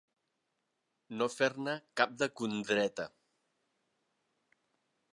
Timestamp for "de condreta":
2.23-3.09